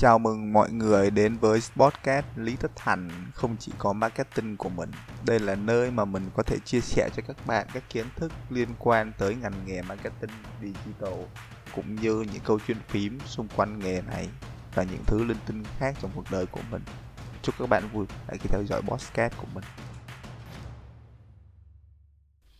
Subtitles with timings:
[0.00, 4.68] Chào mừng mọi người đến với podcast Lý Tất Thành không chỉ có marketing của
[4.68, 4.90] mình.
[5.26, 8.32] Đây là nơi mà mình có thể chia sẻ cho các bạn các kiến thức
[8.50, 10.30] liên quan tới ngành nghề marketing
[10.60, 11.14] digital,
[11.74, 14.28] cũng như những câu chuyện phím xung quanh nghề này
[14.74, 16.82] và những thứ linh tinh khác trong cuộc đời của mình.
[17.42, 19.64] Chúc các bạn vui vẻ khi theo dõi podcast của mình.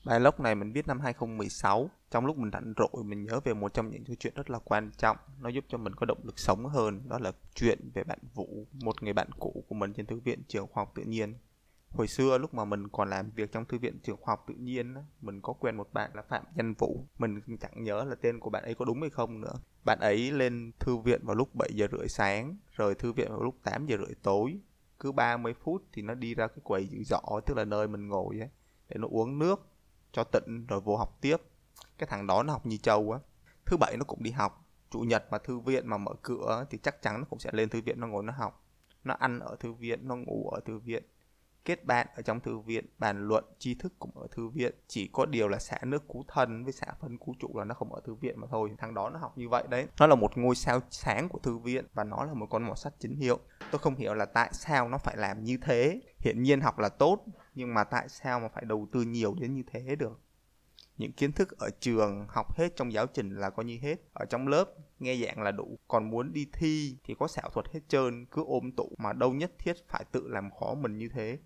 [0.05, 3.55] Bài lốc này mình viết năm 2016 trong lúc mình rảnh rỗi, mình nhớ về
[3.55, 5.17] một trong những câu chuyện rất là quan trọng.
[5.41, 7.09] Nó giúp cho mình có động lực sống hơn.
[7.09, 10.43] Đó là chuyện về bạn Vũ, Một người bạn cũ của mình trên Thư viện
[10.49, 11.35] Trường Khoa học Tự nhiên.
[11.91, 14.55] Hồi xưa, lúc mà mình còn làm việc trong Thư viện Trường Khoa học Tự
[14.55, 17.05] nhiên Mình có quen một bạn là Phạm Danh Vũ.
[17.19, 19.55] Mình chẳng nhớ là tên của bạn ấy có đúng hay không nữa.
[19.85, 23.43] Bạn ấy lên thư viện vào lúc 7 giờ rưỡi sáng Rồi thư viện vào
[23.43, 24.59] lúc 8 giờ rưỡi tối.
[25.01, 28.09] Cứ 30 phút thì nó đi ra cái quầy dự giỏ, Tức là nơi mình
[28.09, 28.49] ngồi ấy
[28.89, 29.69] Để nó uống nước
[30.13, 31.37] cho tịnh rồi vô học tiếp
[31.99, 33.19] cái thằng đó nó học như châu á.
[33.67, 34.65] Thứ bảy nó cũng đi học.
[34.91, 37.69] Chủ nhật mà thư viện mà mở cửa thì chắc chắn nó cũng sẽ lên
[37.69, 38.65] thư viện nó ngồi nó học.
[39.05, 41.05] Nó ăn ở thư viện, nó ngủ ở thư viện.
[41.65, 44.75] Kết bạn ở trong thư viện, bàn luận, tri thức cũng ở thư viện.
[44.87, 47.75] Chỉ có điều là xả nước cú thân với xả phân cú trụ là nó
[47.75, 48.71] không ở thư viện mà thôi.
[48.79, 49.87] Thằng đó nó học như vậy đấy.
[50.01, 52.79] Nó là một ngôi sao sáng của thư viện và nó là một con mọt
[52.79, 53.39] sắt chính hiệu.
[53.71, 56.01] Tôi không hiểu là tại sao nó phải làm như thế.
[56.19, 57.25] Hiện nhiên học là tốt,
[57.55, 60.21] nhưng mà tại sao mà phải đầu tư nhiều đến như thế được?
[60.99, 63.97] Những kiến thức ở trường, học hết trong giáo trình là coi như hết.
[64.13, 64.65] Ở trong lớp,
[64.99, 65.79] nghe dạng là đủ.
[65.89, 69.33] Còn muốn đi thi thì có xảo thuật hết trơn, cứ ôm tụ mà đâu
[69.33, 71.39] nhất thiết phải tự làm khó mình như thế.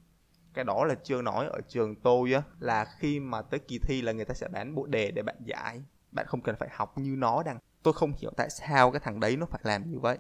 [0.55, 4.03] Cái đó là chưa nói ở trường tôi á, là khi mà tới kỳ thi
[4.03, 5.83] là người ta sẽ bán bộ đề để bạn giải.
[6.13, 7.59] Bạn không cần phải học như nó đang.
[7.83, 10.19] Tôi không hiểu tại sao cái thằng đấy nó phải làm như vậy.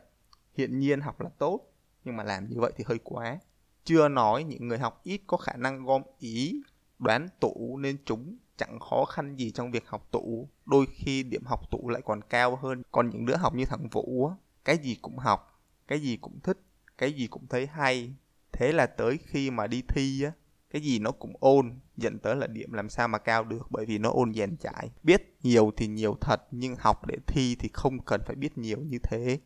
[0.55, 1.61] Hiện nhiên học là tốt,
[2.05, 3.39] nhưng mà làm như vậy thì hơi quá.
[3.85, 6.63] Chưa nói những người học ít có khả năng gom ý,
[6.99, 10.49] đoán tủ nên chúng chẳng khó khăn gì trong việc học tủ.
[10.67, 12.83] Đôi khi điểm học tủ lại còn cao hơn.
[12.93, 16.41] Còn những đứa học như thằng vũ á, cái gì cũng học, cái gì cũng
[16.41, 16.59] thích,
[16.99, 18.15] cái gì cũng thấy hay.
[18.53, 20.33] Thế là tới khi mà đi thi á,
[20.71, 23.87] cái gì nó cũng ôn, dẫn tới là điểm làm sao mà cao được, bởi
[23.87, 24.91] vì nó ôn dàn trải.
[25.03, 28.79] Biết nhiều thì nhiều thật, nhưng học để thi thì không cần phải biết nhiều
[28.79, 29.39] như thế.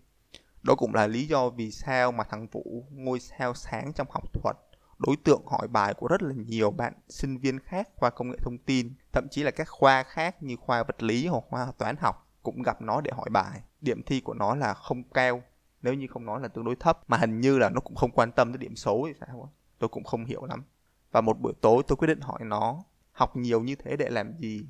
[0.62, 4.32] Đó cũng là lý do vì sao mà thằng vũ ngôi sao sáng trong học
[4.32, 4.56] thuật
[4.98, 8.36] đối tượng hỏi bài của rất là nhiều bạn sinh viên khác khoa công nghệ
[8.42, 11.96] thông tin, thậm chí là các khoa khác như khoa vật lý hoặc khoa toán
[11.96, 13.60] học cũng gặp nó để hỏi bài.
[13.80, 15.42] Điểm thi của nó là không cao,
[15.82, 18.10] nếu như không nói là tương đối thấp, mà hình như là nó cũng không
[18.10, 20.64] quan tâm tới điểm số thì sao tôi cũng không hiểu lắm.
[21.12, 24.36] Và một buổi tối tôi quyết định hỏi nó, học nhiều như thế để làm
[24.38, 24.66] gì?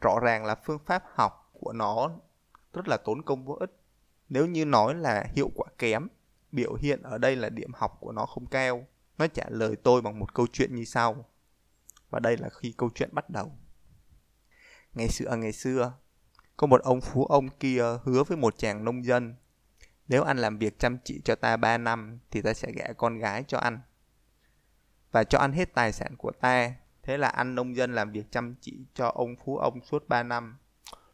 [0.00, 2.10] Rõ ràng là phương pháp học của nó
[2.72, 3.76] rất là tốn công vô ích.
[4.28, 6.08] Nếu như nói là hiệu quả kém,
[6.52, 8.86] biểu hiện ở đây là điểm học của nó không cao
[9.18, 11.24] nó trả lời tôi bằng một câu chuyện như sau
[12.10, 13.52] và đây là khi câu chuyện bắt đầu
[14.94, 15.92] ngày xưa à, ngày xưa
[16.56, 19.34] có một ông phú ông kia hứa với một chàng nông dân
[20.08, 23.18] nếu anh làm việc chăm chỉ cho ta 3 năm thì ta sẽ gả con
[23.18, 23.80] gái cho anh.
[25.12, 26.74] Và cho anh hết tài sản của ta.
[27.02, 30.22] Thế là anh nông dân làm việc chăm chỉ cho ông phú ông suốt 3
[30.22, 30.58] năm.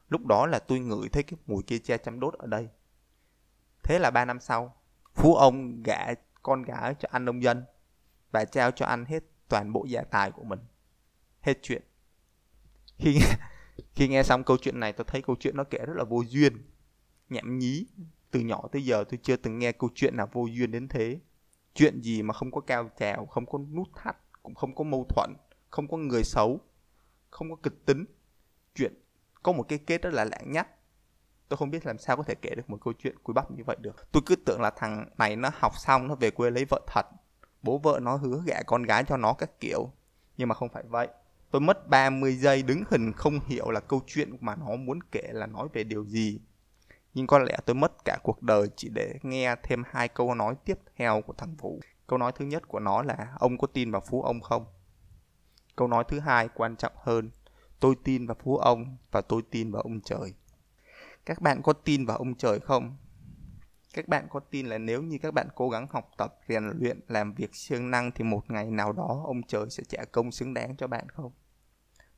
[0.08, 2.68] Lúc đó là tôi ngửi thấy cái mùi kia che chăm đốt ở đây.
[3.82, 4.76] Thế là 3 năm sau,
[5.14, 6.06] phú ông gả
[6.42, 7.64] con gái cho anh nông dân
[8.34, 10.58] và trao cho anh hết toàn bộ gia tài của mình.
[11.40, 11.82] Hết chuyện.
[12.98, 13.36] Khi nghe,
[13.94, 16.22] khi nghe xong câu chuyện này tôi thấy câu chuyện nó kể rất là vô
[16.28, 16.70] duyên,
[17.28, 17.86] nhảm nhí
[18.30, 21.20] từ nhỏ tới giờ tôi chưa từng nghe câu chuyện nào vô duyên đến thế.
[21.74, 25.06] Chuyện gì mà không có cao trào không có nút thắt cũng không có mâu
[25.08, 25.30] thuẫn
[25.70, 26.60] không có người xấu
[27.30, 28.04] không có kịch tính.
[28.74, 28.94] Chuyện
[29.42, 30.68] có một cái kết rất là lãng nhắc
[31.48, 33.64] tôi không biết làm sao có thể kể được một câu chuyện cúi bắp như
[33.66, 34.12] vậy được.
[34.12, 37.06] Tôi cứ tưởng là thằng này nó học xong nó về quê lấy vợ thật
[37.64, 39.90] bố vợ nó hứa gả con gái cho nó các kiểu
[40.36, 41.08] nhưng mà không phải vậy
[41.50, 45.28] tôi mất 30 giây đứng hình không hiểu là câu chuyện mà nó muốn kể
[45.32, 46.40] là nói về điều gì
[47.14, 50.54] nhưng có lẽ tôi mất cả cuộc đời chỉ để nghe thêm hai câu nói
[50.64, 51.80] tiếp theo của thằng Vũ.
[52.06, 54.66] Câu nói thứ nhất của nó là ông có tin vào phú ông không?
[55.76, 57.30] Câu nói thứ hai quan trọng hơn,
[57.80, 60.34] tôi tin vào phú ông và tôi tin vào ông trời.
[61.26, 62.96] Các bạn có tin vào ông trời không?
[63.94, 67.00] Các bạn có tin là nếu như các bạn cố gắng học tập, rèn luyện,
[67.08, 70.54] làm việc siêng năng thì một ngày nào đó ông trời sẽ trả công xứng
[70.54, 71.32] đáng cho bạn không?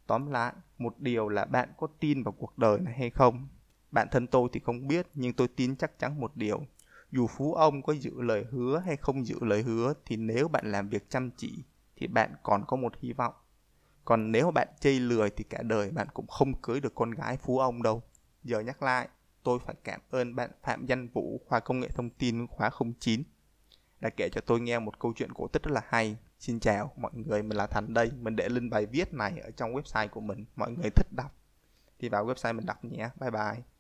[0.07, 3.49] Tóm lại, một điều là bạn có tin vào cuộc đời này hay không
[3.91, 6.61] Bản thân tôi thì không biết, nhưng tôi tin chắc chắn một điều.
[7.11, 10.73] Dù phú ông có giữ lời hứa hay không giữ lời hứa, thì nếu bạn
[10.73, 11.65] làm việc chăm chỉ,
[11.97, 13.35] thì bạn còn có một hy vọng.
[14.05, 17.37] Còn nếu bạn chây lười thì cả đời bạn cũng không cưới được con gái
[17.37, 18.03] phú ông đâu.
[18.43, 19.09] Giờ nhắc lại,
[19.47, 22.71] tôi phải cảm ơn bạn Phạm Danh Vũ, khoa công nghệ thông tin khóa
[23.01, 23.23] 09
[24.01, 26.17] đã kể cho tôi nghe một câu chuyện cổ tích rất là hay.
[26.39, 28.11] Xin chào mọi người, mình là Thành đây.
[28.21, 30.45] Mình để link bài viết này ở trong website của mình.
[30.57, 31.35] Mọi người thích đọc
[31.99, 33.09] thì vào website mình đọc nhé.
[33.21, 33.76] Bye bye.